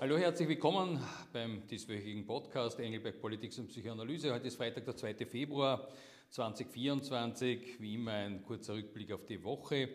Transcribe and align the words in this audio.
Hallo, 0.00 0.16
herzlich 0.16 0.48
willkommen 0.48 1.00
beim 1.32 1.66
dieswöchigen 1.66 2.24
Podcast 2.24 2.78
Engelberg 2.78 3.20
Politik 3.20 3.52
und 3.58 3.66
Psychoanalyse. 3.66 4.32
Heute 4.32 4.46
ist 4.46 4.54
Freitag, 4.54 4.84
der 4.84 4.94
2. 4.94 5.26
Februar 5.26 5.88
2024. 6.30 7.80
Wie 7.80 7.96
immer 7.96 8.12
ein 8.12 8.44
kurzer 8.44 8.74
Rückblick 8.74 9.10
auf 9.10 9.26
die 9.26 9.42
Woche. 9.42 9.88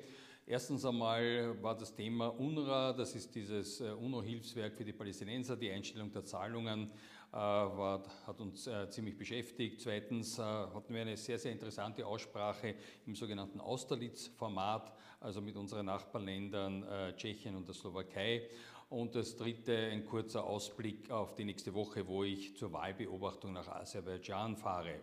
Erstens 0.45 0.83
einmal 0.83 1.55
war 1.63 1.77
das 1.77 1.95
Thema 1.95 2.27
UNRWA, 2.37 2.91
das 2.91 3.15
ist 3.15 3.33
dieses 3.33 3.79
äh, 3.79 3.91
UNO-Hilfswerk 3.91 4.75
für 4.75 4.83
die 4.83 4.91
Palästinenser. 4.91 5.55
Die 5.55 5.71
Einstellung 5.71 6.11
der 6.11 6.25
Zahlungen 6.25 6.91
äh, 7.31 7.35
war, 7.37 8.03
hat 8.27 8.41
uns 8.41 8.67
äh, 8.67 8.89
ziemlich 8.89 9.17
beschäftigt. 9.17 9.79
Zweitens 9.79 10.37
hatten 10.37 10.93
wir 10.93 11.03
eine 11.03 11.15
sehr, 11.15 11.39
sehr 11.39 11.53
interessante 11.53 12.05
Aussprache 12.05 12.75
im 13.05 13.15
sogenannten 13.15 13.61
Austerlitz-Format, 13.61 14.91
also 15.21 15.39
mit 15.39 15.55
unseren 15.55 15.85
Nachbarländern 15.85 17.15
Tschechien 17.15 17.55
und 17.55 17.65
der 17.65 17.73
Slowakei. 17.73 18.49
Und 18.93 19.15
das 19.15 19.35
dritte, 19.35 19.75
ein 19.75 20.05
kurzer 20.05 20.43
Ausblick 20.43 21.09
auf 21.09 21.33
die 21.33 21.45
nächste 21.45 21.73
Woche, 21.73 22.07
wo 22.07 22.23
ich 22.23 22.55
zur 22.55 22.71
Wahlbeobachtung 22.73 23.51
nach 23.51 23.67
Aserbaidschan 23.67 24.55
fahre. 24.55 24.99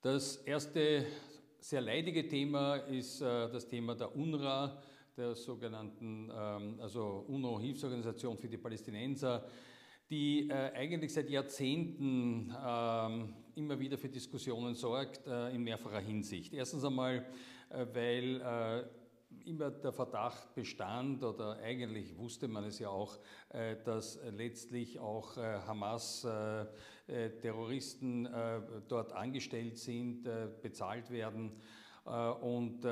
Das 0.00 0.36
erste 0.36 1.04
sehr 1.58 1.80
leidige 1.80 2.28
Thema 2.28 2.76
ist 2.76 3.22
äh, 3.22 3.50
das 3.50 3.66
Thema 3.66 3.96
der 3.96 4.14
UNRWA, 4.14 4.80
der 5.16 5.34
sogenannten 5.34 6.30
ähm, 6.32 6.78
also 6.80 7.24
UNO-Hilfsorganisation 7.26 8.38
für 8.38 8.48
die 8.48 8.58
Palästinenser, 8.58 9.44
die 10.08 10.48
äh, 10.48 10.70
eigentlich 10.76 11.12
seit 11.12 11.28
Jahrzehnten 11.28 12.54
ähm, 12.64 13.34
immer 13.56 13.80
wieder 13.80 13.98
für 13.98 14.08
Diskussionen 14.08 14.76
sorgt 14.76 15.26
äh, 15.26 15.52
in 15.52 15.64
mehrfacher 15.64 15.98
Hinsicht. 15.98 16.54
Erstens 16.54 16.84
einmal, 16.84 17.26
weil 17.92 18.40
immer 19.44 19.70
der 19.70 19.92
Verdacht 19.92 20.54
bestand, 20.54 21.22
oder 21.22 21.58
eigentlich 21.58 22.16
wusste 22.16 22.48
man 22.48 22.64
es 22.64 22.78
ja 22.78 22.88
auch, 22.88 23.18
äh, 23.50 23.76
dass 23.84 24.18
letztlich 24.30 24.98
auch 24.98 25.36
äh, 25.36 25.58
Hamas-Terroristen 25.66 28.24
äh, 28.26 28.62
dort 28.88 29.12
angestellt 29.12 29.76
sind, 29.78 30.26
bezahlt 30.62 31.10
werden. 31.10 31.52
Und 32.42 32.84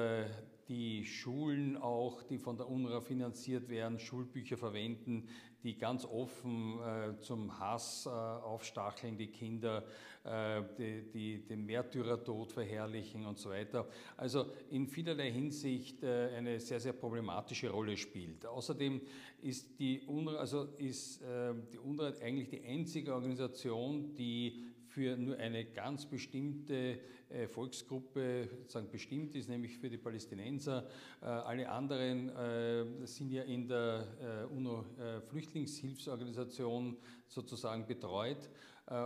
die 0.72 1.04
Schulen 1.04 1.76
auch, 1.76 2.22
die 2.22 2.38
von 2.38 2.56
der 2.56 2.66
UNRWA 2.66 3.02
finanziert 3.02 3.68
werden, 3.68 3.98
Schulbücher 3.98 4.56
verwenden, 4.56 5.28
die 5.62 5.76
ganz 5.76 6.06
offen 6.06 6.80
äh, 6.80 7.18
zum 7.20 7.58
Hass 7.60 8.06
äh, 8.06 8.08
aufstacheln, 8.08 9.18
die 9.18 9.26
Kinder, 9.26 9.84
äh, 10.24 10.62
die, 10.78 11.10
die, 11.12 11.46
den 11.46 11.66
Märtyrertod 11.66 12.52
verherrlichen 12.52 13.26
und 13.26 13.38
so 13.38 13.50
weiter. 13.50 13.86
Also 14.16 14.46
in 14.70 14.88
vielerlei 14.88 15.30
Hinsicht 15.30 16.02
äh, 16.02 16.30
eine 16.34 16.58
sehr, 16.58 16.80
sehr 16.80 16.94
problematische 16.94 17.68
Rolle 17.68 17.98
spielt. 17.98 18.46
Außerdem 18.46 19.02
ist 19.42 19.78
die 19.78 20.00
UNRWA, 20.06 20.38
also 20.38 20.68
ist, 20.78 21.20
äh, 21.20 21.52
die 21.70 21.78
UNRWA 21.78 22.14
eigentlich 22.24 22.48
die 22.48 22.64
einzige 22.64 23.12
Organisation, 23.12 24.14
die 24.14 24.72
für 24.92 25.16
nur 25.16 25.38
eine 25.38 25.64
ganz 25.64 26.04
bestimmte 26.04 26.98
äh, 27.30 27.48
Volksgruppe 27.48 28.50
sozusagen 28.58 28.90
bestimmt 28.90 29.34
ist, 29.34 29.48
nämlich 29.48 29.78
für 29.78 29.88
die 29.88 29.96
Palästinenser. 29.96 30.86
Äh, 31.22 31.24
alle 31.24 31.70
anderen 31.70 32.28
äh, 32.28 32.84
sind 33.06 33.32
ja 33.32 33.44
in 33.44 33.68
der 33.68 34.06
UNO-Flüchtlingshilfsorganisation 34.50 36.98
sozusagen 37.28 37.86
betreut. 37.86 38.50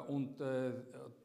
Und 0.08 0.40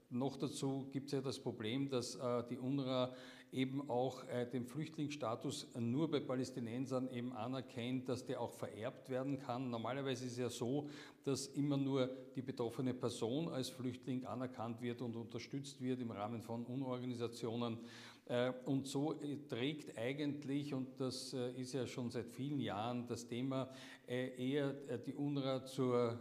noch 0.09 0.38
dazu 0.38 0.90
gibt 0.92 1.08
es 1.08 1.14
ja 1.14 1.22
das 1.22 1.40
Problem, 1.40 1.90
dass 1.90 2.20
die 2.50 2.59
UNRWA 2.59 3.16
eben 3.52 3.89
auch 3.89 4.25
äh, 4.30 4.45
den 4.45 4.66
Flüchtlingsstatus 4.66 5.67
nur 5.77 6.09
bei 6.09 6.21
Palästinensern 6.21 7.09
eben 7.11 7.33
anerkennt, 7.33 8.07
dass 8.07 8.25
der 8.25 8.39
auch 8.39 8.53
vererbt 8.53 9.09
werden 9.09 9.39
kann. 9.39 9.69
Normalerweise 9.69 10.25
ist 10.25 10.33
es 10.33 10.38
ja 10.38 10.49
so, 10.49 10.89
dass 11.25 11.47
immer 11.47 11.75
nur 11.75 12.09
die 12.35 12.41
betroffene 12.41 12.94
Person 12.94 13.49
als 13.49 13.69
Flüchtling 13.69 14.25
anerkannt 14.25 14.81
wird 14.81 15.02
und 15.02 15.16
unterstützt 15.16 15.81
wird 15.81 16.00
im 16.00 16.11
Rahmen 16.11 16.41
von 16.41 16.66
UNO-Organisationen. 16.66 17.79
Äh, 18.25 18.53
und 18.66 18.88
so 18.88 19.19
äh, 19.22 19.38
trägt 19.50 19.97
eigentlich, 19.97 20.73
und 20.73 21.00
das 21.01 21.34
ist 21.34 21.73
ja 21.73 21.85
schon 21.88 22.09
seit 22.09 22.29
vielen 22.29 22.61
Jahren 22.61 23.06
das 23.07 23.28
Thema, 23.28 23.69
eher 24.07 24.73
die 24.97 25.13
UNRWA 25.13 25.63
zur 25.63 26.19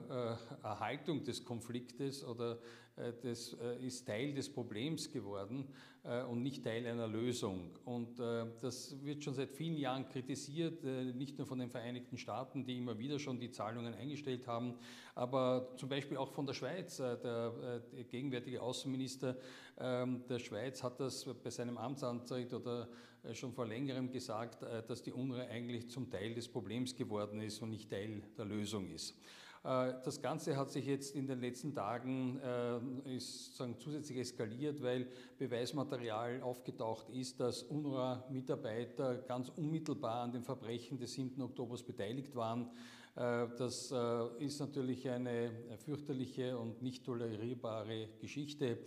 Erhaltung 0.63 1.25
des 1.25 1.45
Konfliktes 1.45 2.25
oder 2.25 2.61
das 2.97 3.57
ist 3.81 4.07
Teil 4.07 4.35
des 4.35 4.53
Problems 4.53 5.11
geworden 5.11 5.67
und 6.29 6.43
nicht 6.43 6.65
Teil 6.65 6.87
einer 6.87 7.07
Lösung. 7.07 7.71
Und 7.85 8.19
das 8.19 8.97
wird 9.03 9.23
schon 9.25 9.35
seit 9.35 9.51
vielen 9.51 9.77
Jahren 9.77 10.09
kritisiert, 10.09 10.83
nicht 10.85 11.39
nur 11.39 11.47
von 11.47 11.59
den 11.59 11.71
Vereinigten 11.71 12.19
Staaten, 12.19 12.65
die 12.65 12.79
immer 12.79 12.99
wieder 12.99 13.19
schon 13.19 13.39
die 13.39 13.51
Zahlungen 13.51 13.95
eingestellt 13.95 14.47
haben, 14.47 14.75
aber 15.15 15.73
zum 15.77 15.89
Beispiel 15.89 16.17
auch 16.17 16.33
von 16.33 16.47
der 16.47 16.55
Schweiz. 16.55 16.97
Der, 16.99 17.83
gegenwärtige 18.11 18.61
Außenminister 18.61 19.37
ähm, 19.79 20.25
der 20.29 20.39
Schweiz 20.39 20.83
hat 20.83 21.01
das 21.01 21.25
bei 21.43 21.49
seinem 21.49 21.79
Amtsantritt 21.79 22.53
oder 22.53 22.89
äh, 23.23 23.35
schon 23.35 23.53
vor 23.53 23.67
längerem 23.67 24.11
gesagt, 24.11 24.63
äh, 24.63 24.83
dass 24.87 25.03
die 25.03 25.13
UNRWA 25.13 25.45
eigentlich 25.45 25.89
zum 25.89 26.11
Teil 26.11 26.35
des 26.35 26.49
Problems 26.49 26.95
geworden 26.95 27.41
ist 27.41 27.63
und 27.63 27.71
nicht 27.71 27.89
Teil 27.89 28.23
der 28.37 28.45
Lösung 28.45 28.91
ist. 28.91 29.17
Äh, 29.63 29.95
das 30.05 30.21
Ganze 30.23 30.57
hat 30.57 30.71
sich 30.71 30.87
jetzt 30.87 31.15
in 31.15 31.27
den 31.27 31.41
letzten 31.41 31.75
Tagen 31.75 32.41
ist 33.05 33.57
sagen, 33.57 33.77
zusätzlich 33.79 34.19
eskaliert, 34.19 34.83
weil 34.83 35.07
Beweismaterial 35.39 36.43
aufgetaucht 36.43 37.09
ist, 37.11 37.41
dass 37.41 37.63
UNRWA-Mitarbeiter 37.65 39.19
ganz 39.19 39.51
unmittelbar 39.51 40.23
an 40.23 40.33
den 40.33 40.43
Verbrechen 40.43 40.99
des 40.99 41.15
7. 41.15 41.41
Oktobers 41.43 41.83
beteiligt 41.83 42.35
waren. 42.35 42.71
Das 43.15 43.93
ist 44.39 44.61
natürlich 44.61 45.09
eine 45.09 45.51
fürchterliche 45.85 46.57
und 46.57 46.81
nicht 46.81 47.05
tolerierbare 47.05 48.09
Geschichte. 48.21 48.79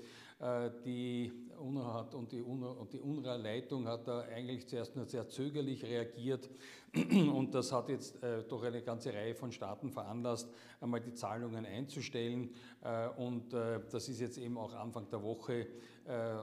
Äh, 0.44 0.72
die 0.84 1.32
UNO 1.58 1.94
hat 1.94 2.14
und 2.16 2.30
die, 2.34 2.42
UNO, 2.42 2.74
und 2.74 2.92
die 2.92 3.00
UNRWA-Leitung 3.00 3.88
hat 3.88 4.06
da 4.06 4.24
eigentlich 4.24 4.68
zuerst 4.68 4.94
nur 4.94 5.06
sehr 5.06 5.30
zögerlich 5.30 5.86
reagiert 5.86 6.50
und 6.94 7.56
das 7.56 7.72
hat 7.72 7.88
jetzt 7.88 8.22
äh, 8.22 8.44
doch 8.44 8.62
eine 8.62 8.82
ganze 8.82 9.14
Reihe 9.14 9.36
von 9.36 9.54
Staaten 9.54 9.90
veranlasst, 9.90 10.50
einmal 10.82 11.00
die 11.00 11.14
Zahlungen 11.14 11.66
einzustellen 11.66 12.50
äh, 12.84 13.08
und 13.16 13.54
das 13.54 14.10
ist 14.10 14.20
jetzt 14.20 14.38
eben 14.38 14.58
auch 14.58 14.74
Anfang 14.74 15.10
der 15.10 15.24
Woche 15.24 15.68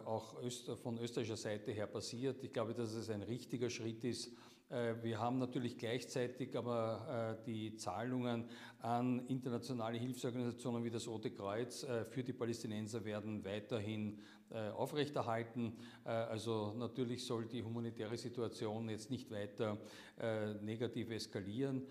auch 0.06 0.36
von 0.82 0.96
österreichischer 0.96 1.36
Seite 1.36 1.72
her 1.72 1.86
passiert. 1.86 2.42
Ich 2.42 2.50
glaube, 2.50 2.72
dass 2.72 2.94
es 2.94 3.10
ein 3.10 3.20
richtiger 3.20 3.68
Schritt 3.68 4.02
ist, 4.04 4.32
wir 5.02 5.18
haben 5.18 5.38
natürlich 5.38 5.76
gleichzeitig 5.76 6.56
aber 6.56 7.36
äh, 7.40 7.44
die 7.44 7.74
Zahlungen 7.74 8.44
an 8.78 9.26
internationale 9.26 9.98
Hilfsorganisationen 9.98 10.84
wie 10.84 10.90
das 10.90 11.08
Rote 11.08 11.32
Kreuz 11.32 11.82
äh, 11.82 12.04
für 12.04 12.22
die 12.22 12.32
Palästinenser 12.32 13.04
werden 13.04 13.44
weiterhin 13.44 14.18
aufrechterhalten. 14.76 15.76
Also 16.02 16.74
natürlich 16.76 17.24
soll 17.24 17.46
die 17.46 17.62
humanitäre 17.62 18.16
Situation 18.16 18.88
jetzt 18.88 19.08
nicht 19.08 19.30
weiter 19.30 19.78
negativ 20.60 21.10
eskalieren. 21.10 21.86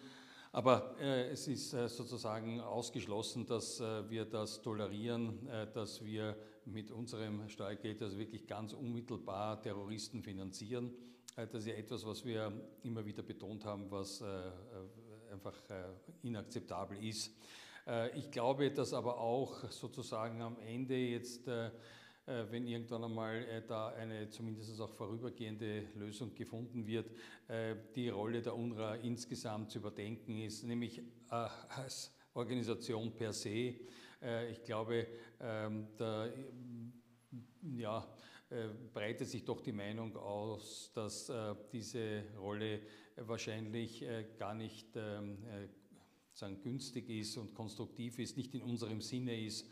Aber 0.52 0.96
äh, 1.00 1.30
es 1.30 1.48
ist 1.48 1.74
äh, 1.74 1.88
sozusagen 1.88 2.60
ausgeschlossen, 2.60 3.46
dass 3.46 3.80
äh, 3.80 4.10
wir 4.10 4.26
das 4.26 4.62
tolerieren, 4.62 5.48
dass 5.74 6.04
wir 6.04 6.36
mit 6.66 6.92
unserem 6.92 7.48
Steuergeld 7.50 8.02
also 8.02 8.18
wirklich 8.18 8.48
ganz 8.48 8.74
unmittelbar 8.74 9.62
Terroristen 9.62 10.24
finanzieren. 10.24 10.92
Äh, 11.36 11.48
das 11.48 11.62
ist 11.62 11.68
ja 11.68 11.74
etwas, 11.76 12.06
was 12.06 12.26
wir 12.26 12.52
immer 12.84 13.06
wieder 13.06 13.24
betont 13.24 13.66
haben, 13.66 13.90
was 13.90 14.22
äh, 14.22 14.26
äh, 14.26 15.34
einfach 15.34 15.56
inakzeptabel 16.24 17.04
ist. 17.04 17.32
Ich 18.16 18.30
glaube, 18.30 18.72
dass 18.72 18.94
aber 18.94 19.20
auch 19.20 19.64
sozusagen 19.70 20.42
am 20.42 20.58
Ende 20.60 20.96
jetzt, 20.96 21.48
wenn 22.52 22.68
irgendwann 22.68 23.04
einmal 23.04 23.64
da 23.68 23.90
eine 23.90 24.30
zumindest 24.30 24.80
auch 24.80 24.92
vorübergehende 24.92 25.88
Lösung 25.96 26.36
gefunden 26.36 26.86
wird, 26.86 27.12
die 27.96 28.10
Rolle 28.10 28.42
der 28.42 28.56
UNRWA 28.56 28.96
insgesamt 28.96 29.72
zu 29.72 29.80
überdenken 29.80 30.38
ist, 30.38 30.64
nämlich 30.64 31.02
als 31.30 32.14
Organisation 32.34 33.16
per 33.16 33.34
se. 33.34 33.74
Ich 34.52 34.64
glaube, 34.64 35.08
ähm, 35.40 35.88
da, 35.98 36.30
ja, 37.76 38.08
äh, 38.50 38.70
breitet 38.92 39.28
sich 39.28 39.46
doch 39.46 39.62
die 39.62 39.72
Meinung 39.72 40.16
aus, 40.18 40.92
dass 40.96 41.30
äh, 41.30 41.54
diese 41.72 42.24
Rolle 42.40 42.82
wahrscheinlich 43.16 44.02
äh, 44.02 44.26
gar 44.40 44.56
nicht 44.56 44.88
ähm, 44.96 45.38
sagen, 46.34 46.60
günstig 46.64 47.10
ist 47.10 47.38
und 47.38 47.54
konstruktiv 47.54 48.18
ist, 48.18 48.38
nicht 48.38 48.56
in 48.56 48.64
unserem 48.64 49.02
Sinne 49.02 49.40
ist 49.40 49.70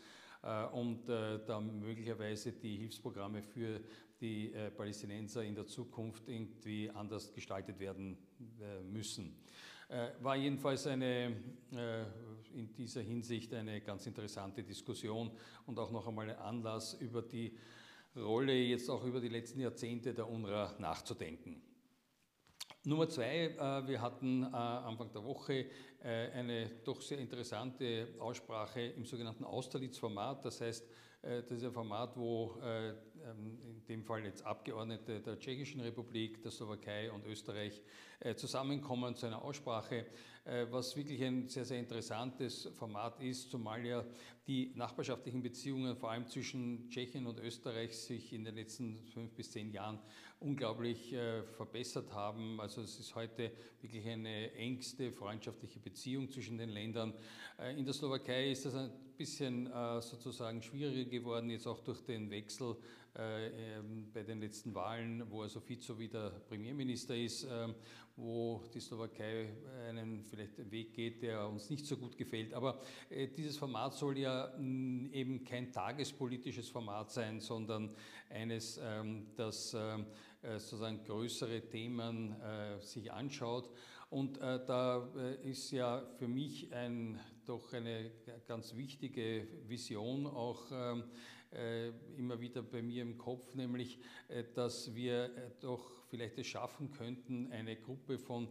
und 0.72 1.08
da 1.08 1.60
möglicherweise 1.60 2.52
die 2.52 2.76
Hilfsprogramme 2.76 3.42
für 3.42 3.80
die 4.20 4.52
Palästinenser 4.76 5.42
in 5.42 5.54
der 5.54 5.66
Zukunft 5.66 6.28
irgendwie 6.28 6.90
anders 6.90 7.32
gestaltet 7.32 7.78
werden 7.80 8.16
müssen. 8.84 9.34
War 10.20 10.36
jedenfalls 10.36 10.86
eine, 10.86 11.34
in 12.54 12.72
dieser 12.76 13.00
Hinsicht 13.00 13.52
eine 13.54 13.80
ganz 13.80 14.06
interessante 14.06 14.62
Diskussion 14.62 15.30
und 15.66 15.78
auch 15.78 15.90
noch 15.90 16.06
einmal 16.06 16.30
ein 16.30 16.36
Anlass 16.36 16.94
über 16.94 17.22
die 17.22 17.56
Rolle 18.16 18.52
jetzt 18.52 18.90
auch 18.90 19.04
über 19.04 19.20
die 19.20 19.28
letzten 19.28 19.60
Jahrzehnte 19.60 20.14
der 20.14 20.28
UNRWA 20.28 20.74
nachzudenken. 20.78 21.62
Nummer 22.88 23.06
zwei, 23.06 23.54
wir 23.86 24.00
hatten 24.00 24.44
Anfang 24.44 25.12
der 25.12 25.22
Woche 25.22 25.66
eine 26.00 26.70
doch 26.84 27.02
sehr 27.02 27.18
interessante 27.18 28.08
Aussprache 28.18 28.80
im 28.80 29.04
sogenannten 29.04 29.44
Austerlitz-Format. 29.44 30.42
Das 30.46 30.62
heißt, 30.62 30.88
das 31.20 31.50
ist 31.50 31.64
ein 31.64 31.72
Format, 31.72 32.16
wo 32.16 32.58
in 33.38 33.84
dem 33.88 34.04
Fall 34.04 34.24
jetzt 34.24 34.44
Abgeordnete 34.44 35.20
der 35.20 35.38
Tschechischen 35.38 35.80
Republik, 35.80 36.42
der 36.42 36.50
Slowakei 36.50 37.10
und 37.10 37.24
Österreich 37.26 37.82
zusammenkommen 38.36 39.14
zu 39.14 39.26
einer 39.26 39.42
Aussprache, 39.42 40.06
was 40.70 40.96
wirklich 40.96 41.22
ein 41.22 41.48
sehr, 41.48 41.64
sehr 41.64 41.78
interessantes 41.78 42.68
Format 42.74 43.20
ist, 43.20 43.50
zumal 43.50 43.86
ja 43.86 44.04
die 44.48 44.72
nachbarschaftlichen 44.74 45.42
Beziehungen 45.42 45.94
vor 45.94 46.10
allem 46.10 46.26
zwischen 46.26 46.88
Tschechien 46.88 47.26
und 47.26 47.38
Österreich 47.38 47.96
sich 47.96 48.32
in 48.32 48.44
den 48.44 48.54
letzten 48.54 48.96
fünf 49.12 49.32
bis 49.34 49.50
zehn 49.50 49.70
Jahren 49.70 49.98
unglaublich 50.40 51.12
äh, 51.12 51.42
verbessert 51.42 52.12
haben. 52.12 52.60
Also 52.60 52.80
es 52.80 52.98
ist 52.98 53.14
heute 53.14 53.52
wirklich 53.82 54.08
eine 54.08 54.52
engste 54.54 55.12
freundschaftliche 55.12 55.80
Beziehung 55.80 56.30
zwischen 56.30 56.56
den 56.56 56.70
Ländern. 56.70 57.12
Äh, 57.58 57.78
in 57.78 57.84
der 57.84 57.92
Slowakei 57.92 58.50
ist 58.50 58.64
das 58.64 58.74
ein 58.74 58.90
bisschen 59.18 59.66
äh, 59.66 60.00
sozusagen 60.00 60.62
schwieriger 60.62 61.10
geworden, 61.10 61.50
jetzt 61.50 61.66
auch 61.66 61.80
durch 61.80 62.00
den 62.02 62.30
Wechsel 62.30 62.76
ähm, 63.16 64.10
bei 64.12 64.22
den 64.22 64.40
letzten 64.40 64.72
Wahlen, 64.74 65.28
wo 65.28 65.42
also 65.42 65.58
Fico 65.58 65.98
wieder 65.98 66.30
Premierminister 66.48 67.16
ist, 67.16 67.48
ähm, 67.50 67.74
wo 68.14 68.62
die 68.72 68.80
Slowakei 68.80 69.48
einen 69.88 70.24
vielleicht 70.24 70.70
Weg 70.70 70.94
geht, 70.94 71.22
der 71.22 71.48
uns 71.48 71.68
nicht 71.68 71.84
so 71.84 71.96
gut 71.96 72.16
gefällt. 72.16 72.54
Aber 72.54 72.80
dieses 73.36 73.56
Format 73.56 73.94
soll 73.94 74.18
ja 74.18 74.54
eben 74.56 75.44
kein 75.44 75.72
tagespolitisches 75.72 76.68
Format 76.68 77.10
sein, 77.10 77.40
sondern 77.40 77.90
eines, 78.30 78.80
ähm, 78.82 79.26
das 79.36 79.74
äh, 80.40 80.58
sozusagen 80.60 81.02
größere 81.02 81.62
Themen 81.68 82.40
äh, 82.40 82.80
sich 82.80 83.10
anschaut. 83.10 83.70
Und 84.10 84.38
äh, 84.38 84.64
da 84.64 85.08
ist 85.42 85.72
ja 85.72 86.06
für 86.18 86.28
mich 86.28 86.72
ein, 86.72 87.18
doch 87.48 87.72
eine 87.72 88.10
ganz 88.46 88.76
wichtige 88.76 89.46
Vision 89.66 90.26
auch 90.26 90.66
ähm, 90.70 91.04
immer 92.18 92.38
wieder 92.38 92.62
bei 92.62 92.82
mir 92.82 93.00
im 93.00 93.16
Kopf, 93.16 93.54
nämlich, 93.54 93.98
dass 94.54 94.94
wir 94.94 95.30
doch 95.60 96.04
vielleicht 96.08 96.36
es 96.36 96.46
schaffen 96.46 96.92
könnten, 96.92 97.50
eine 97.50 97.76
Gruppe 97.76 98.18
von, 98.18 98.48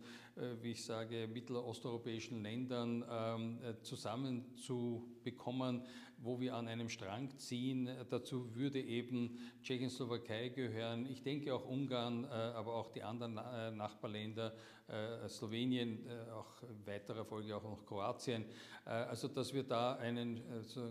wie 0.63 0.71
ich 0.71 0.83
sage, 0.83 1.27
mittelosteuropäischen 1.27 2.41
Ländern 2.41 3.05
ähm, 3.07 3.59
zusammenzubekommen, 3.83 5.85
wo 6.19 6.39
wir 6.39 6.55
an 6.55 6.67
einem 6.67 6.89
Strang 6.89 7.37
ziehen. 7.37 7.89
Dazu 8.09 8.55
würde 8.55 8.81
eben 8.81 9.37
Tschechoslowakei 9.61 10.49
gehören, 10.49 11.05
ich 11.05 11.21
denke 11.21 11.53
auch 11.53 11.65
Ungarn, 11.65 12.23
äh, 12.23 12.27
aber 12.27 12.75
auch 12.75 12.91
die 12.91 13.03
anderen 13.03 13.37
äh, 13.37 13.71
Nachbarländer, 13.71 14.53
äh, 14.87 15.27
Slowenien, 15.27 16.07
auch 16.33 16.63
in 16.63 16.85
weiterer 16.87 17.25
Folge 17.25 17.55
auch 17.55 17.63
noch 17.63 17.85
Kroatien. 17.85 18.45
Also 18.87 19.27
dass 19.27 19.53
wir 19.53 19.63
da 19.63 19.95
einen, 19.95 20.41
so 20.63 20.81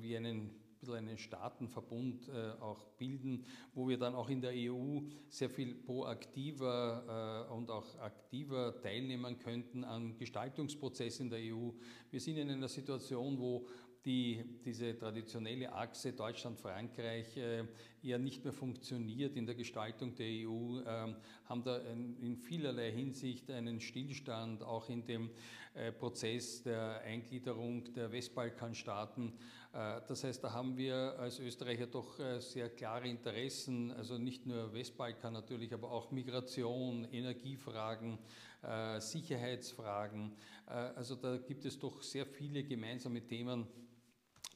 wie 0.00 0.16
einen 0.16 0.50
bisschen 0.80 0.94
einen 0.96 1.18
Staatenverbund 1.18 2.28
äh, 2.28 2.52
auch 2.60 2.84
bilden, 2.98 3.44
wo 3.74 3.88
wir 3.88 3.98
dann 3.98 4.14
auch 4.14 4.30
in 4.30 4.40
der 4.40 4.52
EU 4.54 5.00
sehr 5.28 5.50
viel 5.50 5.74
proaktiver 5.74 7.46
äh, 7.48 7.52
und 7.52 7.70
auch 7.70 7.98
aktiver 8.00 8.80
teilnehmen 8.80 9.38
könnten 9.38 9.84
an 9.84 10.16
Gestaltungsprozessen 10.16 11.26
in 11.26 11.30
der 11.30 11.54
EU. 11.54 11.70
Wir 12.10 12.20
sind 12.20 12.38
in 12.38 12.50
einer 12.50 12.68
Situation, 12.68 13.38
wo 13.38 13.66
die, 14.04 14.42
diese 14.64 14.96
traditionelle 14.96 15.72
Achse 15.72 16.12
Deutschland-Frankreich 16.12 17.36
äh, 17.36 17.64
ja 18.02 18.18
nicht 18.18 18.44
mehr 18.44 18.52
funktioniert 18.52 19.36
in 19.36 19.46
der 19.46 19.54
Gestaltung 19.54 20.14
der 20.14 20.26
EU, 20.26 20.80
äh, 20.80 21.14
haben 21.44 21.62
da 21.64 21.78
in, 21.78 22.36
vielerlei 22.36 22.92
Hinsicht 22.92 23.50
einen 23.50 23.80
Stillstand, 23.80 24.62
auch 24.62 24.88
in 24.88 25.04
dem 25.04 25.30
äh, 25.74 25.92
Prozess 25.92 26.62
der 26.62 27.02
Eingliederung 27.02 27.92
der 27.92 28.10
Westbalkanstaaten. 28.10 29.32
Äh, 29.72 30.00
das 30.08 30.24
heißt, 30.24 30.42
da 30.42 30.52
haben 30.52 30.76
wir 30.76 31.18
als 31.18 31.38
Österreicher 31.38 31.86
doch 31.86 32.18
äh, 32.18 32.40
sehr 32.40 32.70
klare 32.70 33.08
Interessen, 33.08 33.92
also 33.92 34.18
nicht 34.18 34.46
nur 34.46 34.72
Westbalkan 34.72 35.32
natürlich, 35.32 35.72
aber 35.74 35.90
auch 35.90 36.10
Migration, 36.10 37.04
Energiefragen, 37.12 38.18
äh, 38.62 39.00
Sicherheitsfragen. 39.00 40.32
Also 40.66 41.16
da 41.16 41.36
gibt 41.36 41.64
es 41.64 41.80
doch 41.80 42.00
sehr 42.00 42.24
viele 42.24 42.62
gemeinsame 42.62 43.26
Themen, 43.26 43.66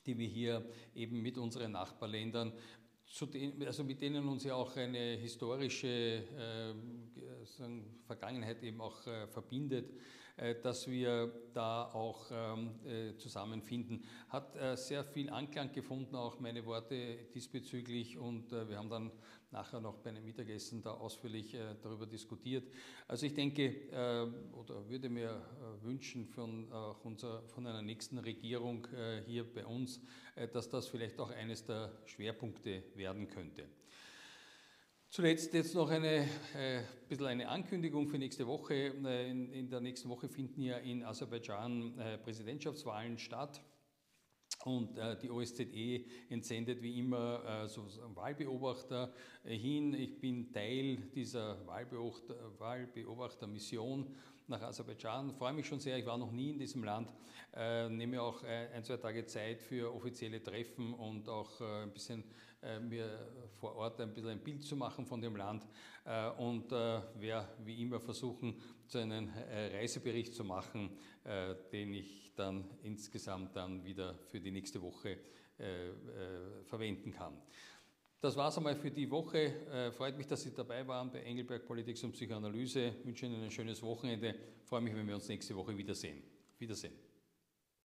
die 0.06 0.18
wir 0.18 0.28
hier 0.28 0.64
eben 0.94 1.22
mit 1.22 1.38
unseren 1.38 1.72
Nachbarländern 1.72 2.52
den, 3.32 3.66
also 3.66 3.84
mit 3.84 4.00
denen 4.00 4.26
uns 4.28 4.44
ja 4.44 4.54
auch 4.54 4.76
eine 4.76 5.16
historische 5.16 5.88
äh, 5.88 6.74
Vergangenheit 8.06 8.62
eben 8.62 8.80
auch 8.80 9.06
äh, 9.06 9.26
verbindet, 9.28 9.92
äh, 10.36 10.56
dass 10.60 10.88
wir 10.88 11.32
da 11.52 11.84
auch 11.92 12.26
ähm, 12.32 12.70
äh, 12.84 13.16
zusammenfinden. 13.16 14.04
Hat 14.28 14.56
äh, 14.56 14.76
sehr 14.76 15.04
viel 15.04 15.30
Anklang 15.30 15.72
gefunden, 15.72 16.16
auch 16.16 16.40
meine 16.40 16.64
Worte 16.66 17.18
diesbezüglich 17.34 18.18
und 18.18 18.52
äh, 18.52 18.68
wir 18.68 18.78
haben 18.78 18.90
dann 18.90 19.12
nachher 19.54 19.80
noch 19.80 19.98
bei 19.98 20.10
einem 20.10 20.24
Mittagessen 20.24 20.82
da 20.82 20.90
ausführlich 20.92 21.54
äh, 21.54 21.76
darüber 21.82 22.06
diskutiert. 22.06 22.68
Also 23.08 23.24
ich 23.24 23.34
denke 23.34 23.62
äh, 23.62 24.26
oder 24.52 24.88
würde 24.88 25.08
mir 25.08 25.30
äh, 25.30 25.84
wünschen 25.84 26.26
von, 26.26 26.70
unser, 27.02 27.42
von 27.48 27.66
einer 27.66 27.82
nächsten 27.82 28.18
Regierung 28.18 28.86
hier 29.26 29.44
bei 29.44 29.64
uns, 29.64 30.00
dass 30.52 30.68
das 30.68 30.88
vielleicht 30.88 31.18
auch 31.20 31.30
eines 31.30 31.64
der 31.64 31.92
Schwerpunkte 32.06 32.82
werden 32.94 33.28
könnte. 33.28 33.68
Zuletzt 35.14 35.54
jetzt 35.54 35.76
noch 35.76 35.90
eine 35.90 36.28
äh, 36.56 36.82
bisschen 37.08 37.26
eine 37.26 37.48
Ankündigung 37.48 38.08
für 38.08 38.18
nächste 38.18 38.48
Woche. 38.48 38.74
In, 38.74 39.52
in, 39.52 39.70
der 39.70 39.80
nächsten 39.80 40.08
Woche 40.08 40.28
finden 40.28 40.60
ja 40.60 40.78
in 40.78 41.04
Aserbaidschan 41.04 41.96
äh, 42.00 42.18
Präsidentschaftswahlen 42.18 43.16
statt. 43.18 43.62
Und 44.64 44.96
äh, 44.96 45.16
die 45.18 45.30
OSZE 45.30 46.04
entsendet 46.30 46.82
wie 46.82 46.98
immer 46.98 47.64
äh, 47.64 47.68
so 47.68 47.86
Wahlbeobachter 48.14 49.12
äh, 49.44 49.56
hin. 49.56 49.92
Ich 49.92 50.18
bin 50.18 50.50
Teil 50.52 50.96
dieser 51.14 51.66
Wahlbeobachter, 51.66 52.34
Wahlbeobachtermission 52.58 54.06
nach 54.48 54.62
Aserbaidschan. 54.62 55.32
Freue 55.34 55.52
mich 55.52 55.66
schon 55.66 55.80
sehr, 55.80 55.98
ich 55.98 56.06
war 56.06 56.18
noch 56.18 56.32
nie 56.32 56.50
in 56.50 56.58
diesem 56.58 56.84
Land. 56.84 57.12
Äh, 57.54 57.88
nehme 57.88 58.20
auch 58.20 58.42
äh, 58.42 58.68
ein, 58.74 58.84
zwei 58.84 58.96
Tage 58.96 59.24
Zeit 59.26 59.60
für 59.60 59.94
offizielle 59.94 60.42
Treffen 60.42 60.94
und 60.94 61.28
auch 61.28 61.60
äh, 61.60 61.82
ein 61.82 61.92
bisschen 61.92 62.24
mir 62.88 63.06
vor 63.60 63.76
Ort 63.76 64.00
ein 64.00 64.14
bisschen 64.14 64.30
ein 64.30 64.42
Bild 64.42 64.62
zu 64.62 64.74
machen 64.74 65.04
von 65.04 65.20
dem 65.20 65.36
Land 65.36 65.66
und 66.38 66.70
werde 66.70 67.46
wie 67.62 67.82
immer 67.82 68.00
versuchen, 68.00 68.58
zu 68.86 68.96
einem 68.96 69.28
Reisebericht 69.74 70.34
zu 70.34 70.44
machen, 70.44 70.96
den 71.70 71.92
ich 71.92 72.32
dann 72.34 72.64
insgesamt 72.82 73.54
dann 73.54 73.84
wieder 73.84 74.14
für 74.30 74.40
die 74.40 74.50
nächste 74.50 74.80
Woche 74.80 75.18
äh, 75.56 75.88
äh, 75.88 76.64
verwenden 76.64 77.12
kann. 77.12 77.40
Das 78.24 78.36
war 78.36 78.48
es 78.48 78.56
einmal 78.56 78.74
für 78.74 78.90
die 78.90 79.10
Woche. 79.10 79.52
Äh, 79.70 79.92
freut 79.92 80.16
mich, 80.16 80.26
dass 80.26 80.40
Sie 80.40 80.54
dabei 80.54 80.88
waren 80.88 81.12
bei 81.12 81.20
Engelberg 81.24 81.66
Politik 81.66 82.02
und 82.04 82.12
Psychoanalyse. 82.12 82.94
Ich 82.98 83.04
wünsche 83.04 83.26
Ihnen 83.26 83.42
ein 83.42 83.50
schönes 83.50 83.82
Wochenende. 83.82 84.34
Freue 84.64 84.80
mich, 84.80 84.94
wenn 84.94 85.06
wir 85.06 85.14
uns 85.14 85.28
nächste 85.28 85.54
Woche 85.54 85.76
wiedersehen. 85.76 86.22
Wiedersehen. 86.58 86.94